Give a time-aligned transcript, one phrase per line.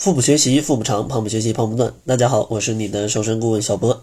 [0.00, 1.92] 腹部学习，腹部长；胖不学习，胖不断。
[2.06, 4.02] 大家好，我是你的瘦身顾问小波。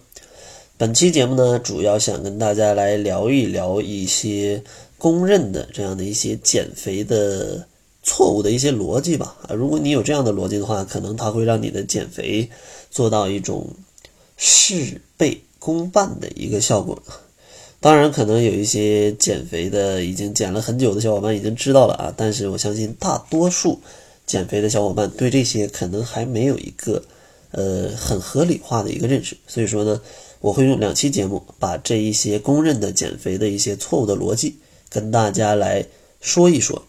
[0.78, 4.62] 本期节目呢，主要想跟大家来聊一聊一些
[5.00, 7.66] 公认的这样的一些减肥的
[8.04, 9.38] 错误的一些逻辑吧。
[9.48, 12.48] 啊，如果你有这样的逻辑的话，可能它会让你的减肥
[12.92, 13.66] 做到一种
[14.36, 17.02] 事倍功半的一个效果。
[17.80, 23.80] 当然，可能有一些减肥的已经减了很久的小伙伴已经知道了啊，但是我相信大多数。
[24.28, 27.04] 减肥的小伙伴对这些可能还没有一个
[27.52, 30.00] 呃很合理化的一个认识，所以说呢，
[30.42, 34.58] 我会用两期节目把这一些公认的减肥的一些错误的逻辑
[34.90, 35.86] 跟大家来
[36.20, 36.84] 说一说。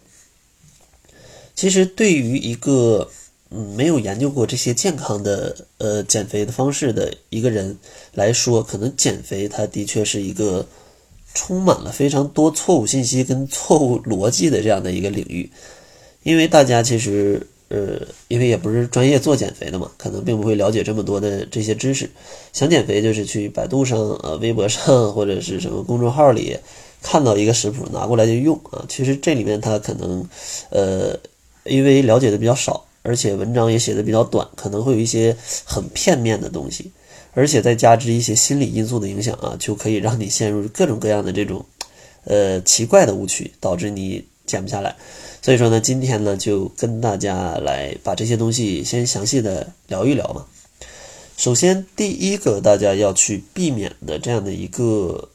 [1.54, 3.08] 其实对于一个
[3.50, 7.78] 嗯没有研究过这些健康的呃减肥的方式的一个人
[8.12, 10.66] 来说，可能减肥它的确是一个
[11.34, 15.50] 充满了非常多错误信息跟错误逻辑的这样的一个领域。
[16.22, 22.10] 因为大家其实，呃，因为也不是专业做减肥的嘛，可能并不会了解这么多的这些知识。
[22.52, 26.56] 想减肥就是去百度上、呃，微博上或者是什么公众号里
[27.02, 28.84] 看到一个食谱，拿过来就用啊。
[28.88, 30.28] 其实这里面它可能，
[30.70, 31.18] 呃，
[31.64, 36.90] 因为了解的比较少，而且文章也写的比较短，可能会有一些很片面的东西，
[37.32, 41.64] 而且再加之一些心理因素的影响啊，就可以让你陷入各种各样的这种，
[42.24, 44.96] 呃，奇怪的误区，导致你减不下来。
[45.48, 50.44] 所以说呢，今天呢就跟大家来把这些东西先详细的聊一聊嘛。
[51.38, 55.30] 首先，第一个大家要去避免的这样的一个，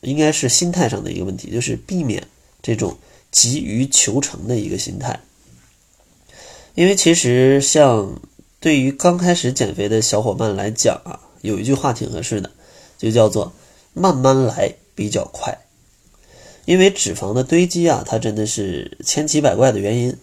[0.00, 2.26] 应该是心态上的一个问题，就是避免
[2.62, 2.96] 这种
[3.30, 5.20] 急于求成的一个心态。
[6.74, 8.22] 因为其实像
[8.60, 12.50] 对于刚开始减肥的小伙伴来讲啊，有一句话挺合适的，
[12.96, 13.52] 就叫做
[13.92, 15.58] “慢慢来比较快”。
[16.68, 20.14] 因为脂肪的堆积啊，它真的是千奇百怪的原因。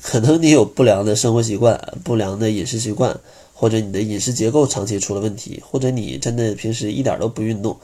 [0.00, 3.18] 可能你有不良的生活习惯、不良的饮食习惯，
[3.52, 7.76] 或者你的饮食结构长期出了问题，或者你真的平时一点都不运动，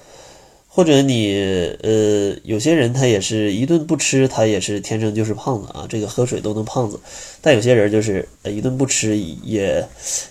[0.69, 1.35] 或者你
[1.83, 7.01] 呃，有些人他也是一顿不吃，他也是天生就是胖子啊，这个喝水都能胖子。
[7.41, 9.85] 但有些人就是一顿不吃，也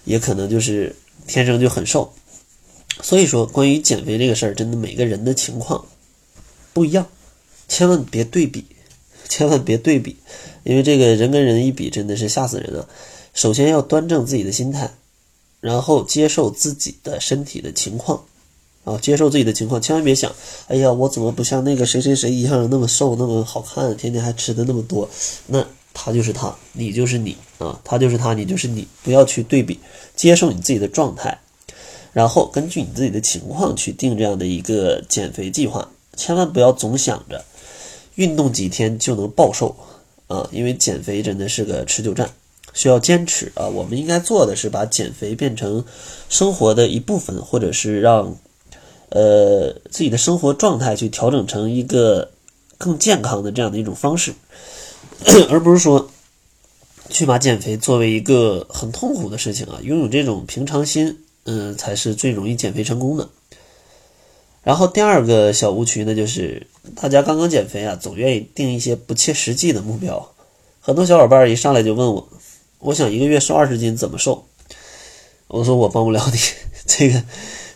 [0.06, 0.96] 也可能就是
[1.28, 2.10] 天生就很瘦。
[3.02, 5.84] 所以说，关于减肥这个事儿，真的每个人的情况
[6.72, 7.06] 不一样。
[7.74, 8.64] 千万别对比，
[9.28, 10.16] 千万别对比，
[10.64, 12.88] 因为这个人跟人一比，真的是吓死人了。
[13.34, 14.92] 首先要端正自己的心态，
[15.60, 18.26] 然后接受自己的身体的情况，
[18.84, 20.32] 啊，接受自己的情况，千万别想，
[20.68, 25.10] 哎呀，我怎么不像那个谁谁谁一样那么瘦，那么好看，天天还吃的那么多？
[25.48, 29.80] 那他就是他，你就是你啊，他就是他，你就是你，不要去对比，
[30.16, 31.40] 接受你自己的状态，
[32.12, 37.44] 然后根据你自己的情况去定这样的一个减肥计划，千万不要总想着。
[38.16, 39.76] 运动几天就能暴瘦
[40.28, 40.48] 啊！
[40.52, 42.30] 因为减肥真的是个持久战，
[42.74, 43.68] 需要坚持啊！
[43.68, 45.84] 我们应该做的是把减肥变成
[46.30, 48.38] 生活的一部分，或者是让
[49.10, 52.32] 呃自己的生活状态去调整成一个
[52.78, 54.34] 更健康的这样的一种方式，
[55.50, 56.10] 而不是说
[57.10, 59.80] 去把减肥作为一个很痛苦的事情啊！
[59.82, 63.30] 拥有这种平常心，嗯，才是最容易减肥成功的。
[64.64, 66.66] 然后第二个小误区呢，就是
[66.96, 70.34] 大家刚刚减肥啊，总愿意定一些不切实际的目标。
[70.82, 72.28] 很多小伙伴一上来就问我，
[72.80, 74.46] 我想一个月瘦二十斤怎么瘦？
[75.48, 76.40] 我说我帮不了你，
[76.86, 77.24] 这个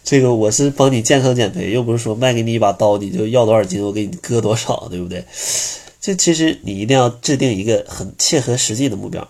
[0.03, 5.23] 这个我是帮你健康减肥，又不是说卖给你一把刀，你就要多少斤我给你割多少，对不对？
[6.01, 9.27] 这其实你一定要制定一个很切合实际的目标。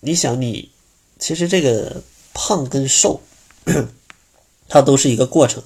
[0.00, 0.70] 你想你，
[1.18, 2.02] 其实这个
[2.32, 3.20] 胖跟瘦，
[4.68, 5.62] 它都是一个过程。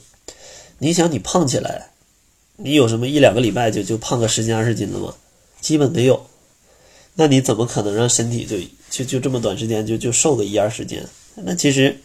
[0.78, 1.91] 你想你胖起来，
[2.56, 5.14] 你有什么一两个礼拜就就胖个十斤二十斤的吗？
[5.60, 6.26] 基本没有。
[7.14, 8.56] 那你怎么可能让身体就
[8.90, 11.02] 就就这么短时间就就瘦个一二十斤？
[11.34, 11.98] 那其实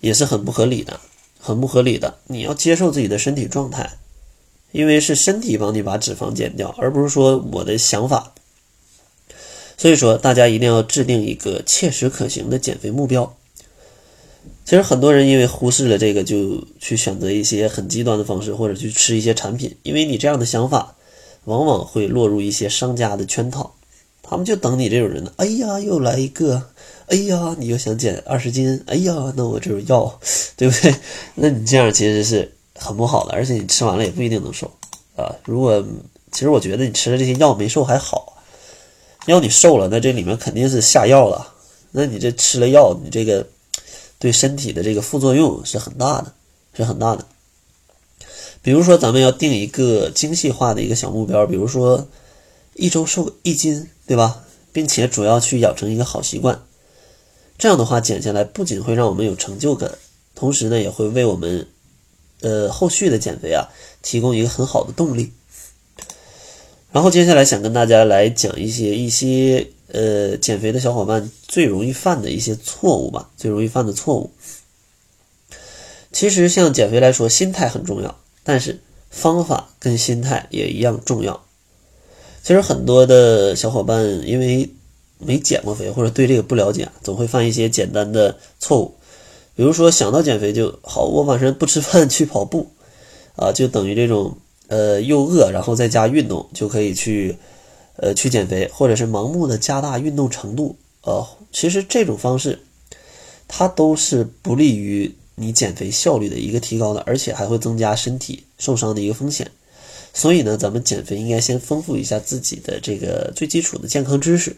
[0.00, 1.00] 也是很不合理的，
[1.38, 2.18] 很不合理的。
[2.26, 3.98] 你要接受自己的身体状态，
[4.72, 8.34] 因为是身体帮你把脂肪减掉，而不是说我的想法。
[9.78, 13.36] 所以说，大家一定要制定一个切实可行的减肥目标。
[14.64, 19.76] 其实很多人因为忽视了这个，就去选择一些很极端的方式，或者去吃一些产品。
[19.84, 20.96] 因为你这样的想法，
[21.44, 23.72] 往往会落入一些商家的圈套。
[24.28, 25.32] 他们就等你这种人呢。
[25.36, 26.60] 哎呀，又来一个！
[27.06, 28.82] 哎呀，你又想减二十斤？
[28.86, 30.18] 哎呀，那我这种药，
[30.56, 30.92] 对不对？
[31.36, 34.68] 那你这样其实是很不好的，而且你吃完了也不一定能瘦
[35.14, 35.32] 啊。
[35.44, 35.80] 如果
[36.32, 38.36] 其实我觉得你吃了这些药没瘦还好，
[39.26, 41.52] 要你瘦了，那这里面肯定是下药了。
[41.92, 43.46] 那你这吃了药，你这个。
[44.18, 46.32] 对身体的这个副作用是很大的，
[46.74, 47.26] 是很大的。
[48.62, 52.08] 比如说，咱们要定一个精细化的一个小目标，比如说
[52.74, 54.42] 一周瘦一斤，对吧？
[54.72, 56.62] 并且主要去养成一个好习惯，
[57.56, 59.92] 这样的话减下来不仅会让我们有成就感，
[60.34, 61.66] 同时呢也会为我们
[62.40, 63.68] 呃后续的减肥啊
[64.02, 65.32] 提供一个很好的动力。
[66.92, 74.30] 然后接下来想跟大家来讲一些一些呃减肥的小伙伴最容易犯的一些错误吧，最容易犯的错误。
[76.12, 78.80] 其实像减肥来说，心态很重要，但是
[79.10, 81.44] 方法跟心态也一样重要。
[82.42, 84.70] 其实很多的小伙伴因为
[85.18, 88.94] 没减过肥或者对这个不了解，总会犯一些简单的错误，
[89.54, 92.70] 比如说想到减肥就好，我晚上不吃饭 去跑步，
[93.34, 97.36] 啊，就等于这种呃又饿然后再加运动就可以去
[97.96, 102.58] 呃去减肥，或者是盲目的加大运动程度，呃，其实这种方式
[103.48, 109.50] 它都是不利于你减肥效率的一个提高的，而且还会增加身体受伤的一个风险。
[110.14, 114.56] 所以呢，咱们减肥应该先丰富一下自己的这个最基础的健康知识，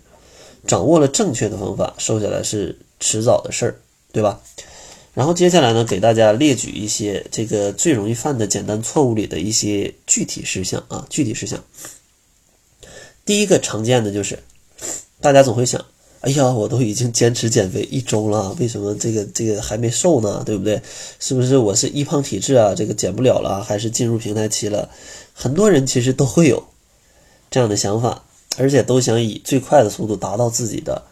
[0.67, 3.75] 掌握了正确的方法，瘦下来是迟早的事儿，
[4.12, 4.40] 对吧？
[5.14, 11.61] 然后接下来呢，给大家列举一些这个最容易犯的简单错误里的一些具体事项啊，具体事项。
[13.29, 14.39] 第一个常见的就是，
[15.21, 15.85] 大家总会想。
[16.21, 20.43] 哎呀，我都已经坚持减肥一周了，为什么这个这个还没瘦呢？
[20.47, 20.81] 对不对？
[21.21, 22.75] 是不是我是易胖体质啊？
[22.75, 24.89] 这个减不了了，还是进入平台期了？
[25.35, 26.69] 很多人其实都会有
[27.51, 28.25] 这样的想法，
[28.57, 31.03] 而且都想以最快的速度达到自己的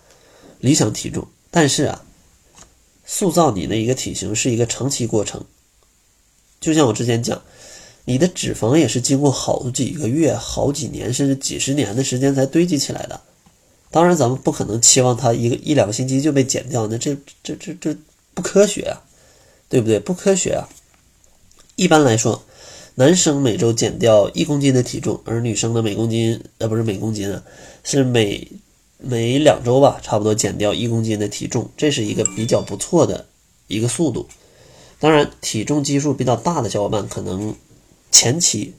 [0.61, 1.29] 理想体重。
[1.51, 2.03] 但是啊，
[3.05, 5.45] 塑造你的一个体型是一个长期过程，
[6.63, 7.43] 就像我之前讲，
[8.07, 13.21] 你的脂肪也是经过好几个月、好几年甚至几十年的时间才堆积起来的。
[13.91, 17.97] 当然，咱们不可能期望它一个一两个星期就被减掉，那这这这这
[18.35, 19.03] 不科学啊，
[19.69, 19.99] 对不对？
[19.99, 20.69] 不科学啊！
[21.77, 22.43] 一般来说，
[22.97, 27.43] 男生每周减掉一公斤的体重，而女生的每公斤呃不是每公斤啊，
[27.85, 28.47] 是每
[28.99, 33.27] 每两周吧，差不多减掉一公斤的体重，这是一个比较不错的
[33.67, 34.29] 一个速度。
[35.01, 37.55] 当然，体重基数比较大的小伙伴可能
[38.17, 38.75] 前期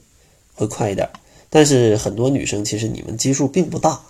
[0.54, 1.08] 会快一点，
[1.48, 4.00] 但是很多女生其实你们基数并不大。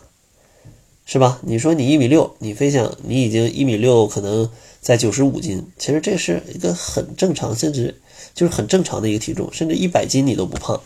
[1.10, 1.40] 是吧？
[1.42, 4.46] 你说你一米六，你非想你已经一米六，可能
[4.82, 7.98] 在九十五斤，其实这是一个很正常，甚至
[8.34, 10.78] 就是很正常的一个体重，甚至一百斤你都不胖，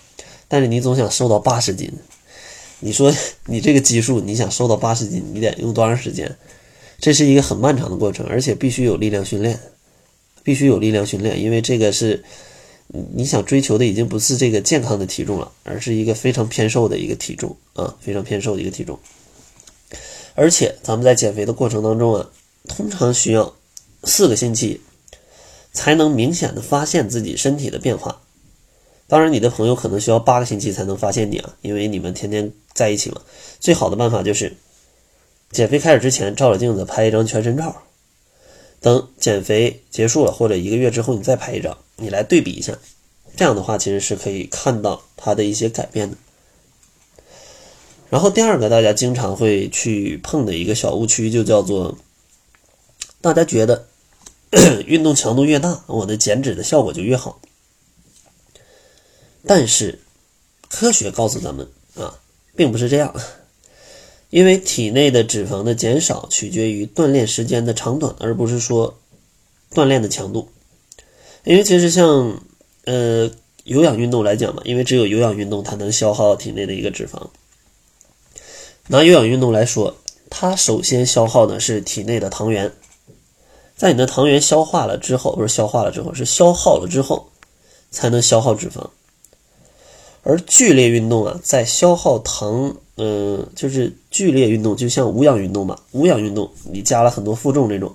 [0.47, 1.91] 但是你总想瘦到八十斤。
[2.79, 3.12] 你说
[3.47, 6.37] 你这个基数，你想瘦到八十斤，你得用多长时间？
[7.00, 9.59] 这是一个很漫长的过程，而且必须有力量训练，
[10.45, 12.23] 必须有力量训练，因为这个是
[13.15, 18.99] 你想追求的已经不是这个健康的体重了，而是一个非常偏瘦的一个体重啊，非常偏瘦的一个体重。
[20.35, 22.31] 而且咱们在减肥的过程当中啊，
[22.69, 23.55] 通常需要
[24.05, 24.81] 四个星期
[25.73, 28.21] 才能明显的发现自己身体的变化。
[29.09, 33.21] 当然，你的朋友可能需要八个星期才能发现你啊，因为你们天天在一起嘛。
[33.61, 34.56] 最好的办法就是
[35.50, 37.83] 减肥开始之前照着镜子拍一张全身照，
[38.81, 42.76] 等减肥结束了或者一个月之后你再拍一张，你来对比一下。
[43.37, 46.16] 这样的话其实是可以看到它的一些改变的。
[48.10, 51.96] 然后第二个，大家经常会去碰的一个小误区，就叫做
[53.22, 53.87] 大家觉得
[54.87, 57.40] 运动强度越大，我的减脂的效果就越好。
[59.46, 60.00] 但是
[60.69, 62.20] 科学告诉咱们啊，
[62.54, 63.14] 并不是这样，
[64.28, 68.99] 因为体内的脂肪的减少取决于锻炼时间的长短，而不是说
[69.72, 70.50] 锻炼的强度。
[71.44, 72.40] 因为其实像
[72.84, 73.30] 呃
[73.64, 77.28] 有氧运动来讲嘛，因为只有有氧运动它能消耗体内的一个脂肪。
[78.88, 79.96] 拿有氧运动来说，
[80.28, 82.72] 它首先消耗的是体内的糖原，
[83.76, 87.28] 在你的糖原消化了之后，不是消化了之后，是消耗了之后，
[87.90, 88.88] 才能消耗脂肪。
[90.25, 95.78] 而剧烈运动啊，在消耗糖，嗯，就是剧烈运动，就像无氧运动嘛。
[95.92, 97.92] 无氧运动你加了很多负重这种，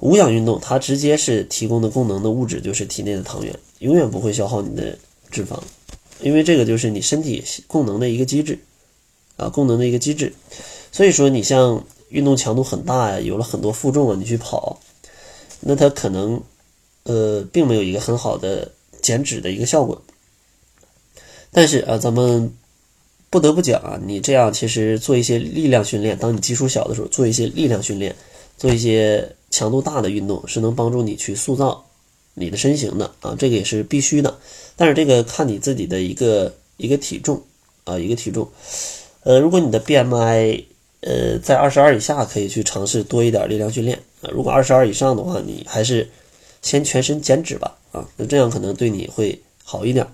[0.00, 4.98] 无氧运动它直接是提供的功能的物质就是体内的糖原，永远不会消耗你的
[5.30, 5.58] 脂肪，
[6.20, 8.58] 因为这个就是你身体功能的一个机制。
[9.36, 10.34] 啊，功能的一个机制，
[10.92, 14.78] 所以说你像运动强度很大呀，有了很多负重啊，你去跑，
[15.60, 16.42] 那它可能
[17.04, 20.02] 呃并没有一个很好的减脂的一个效果。
[21.50, 22.52] 但是啊，咱们
[23.30, 28.14] 不得不讲啊，你这样其实做一些力量训练，当你基数小的时候做一些力量训练，
[28.58, 31.84] 做一些强度大的运动，是能帮助你去塑造
[32.34, 34.38] 你的身形的啊，这个也是必须的。
[34.76, 37.42] 但是这个看你自己的一个一个体重
[37.84, 38.48] 啊，一个体重。
[39.24, 40.64] 呃，如果你的 BMI
[41.00, 44.30] 呃在二十二以下，可以去尝试多一点力量训练啊。
[44.32, 46.08] 如果二十二以上的话，你还是
[46.62, 50.06] 先全身减脂吧啊，那这样可能对你会好一点。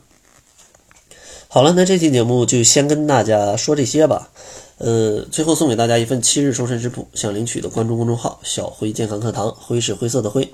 [1.49, 4.31] 好了，那这期节目就先跟大家说这些吧。
[4.78, 10.47] 呃，最后送给大家一份七日瘦身食谱，想领取的关注公众号“小辉健康课堂”，辉是灰色的灰。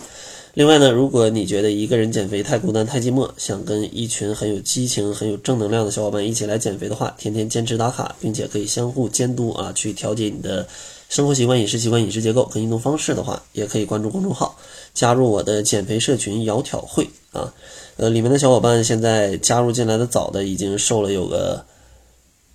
[0.54, 10.68] 另外呢，如果你觉得一个人减肥太孤单、太寂寞，想跟一群很有激情、很有正能量的小伙伴一起来减肥的话，天天坚持打卡，并且可以相互监督啊，去调节你的
[11.08, 14.56] 生活习惯、饮食习惯、饮食结构跟运动方式的话，也可以关注公众号，
[14.94, 17.52] 加入我的减肥社群“窈窕会”啊。
[17.96, 21.64] 呃，里面的小伙伴现在加入进来的早的已经瘦了有个。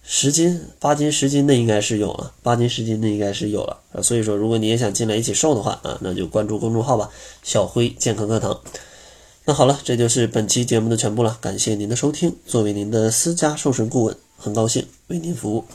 [0.10, 4.02] 十斤、八斤、十斤，的应该是有了；八斤、十斤，的应该是有了啊。
[4.02, 7.10] 所以说，如果你也想进来一起瘦的话啊，那就关注公众号吧，
[7.44, 8.58] 小辉健康课堂。
[9.44, 12.34] 那好了，这就是本期节目的全部了，感谢您的收听。
[12.46, 15.66] 作为您的私家瘦身顾问，很高兴为您服务。